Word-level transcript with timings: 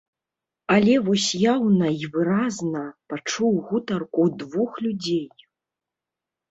Але 0.75 0.95
вось 1.09 1.27
яўна 1.53 1.91
і 2.05 2.09
выразна 2.15 2.81
пачуў 3.15 3.53
гутарку 3.69 4.21
двух 4.43 4.71
людзей. 4.89 5.27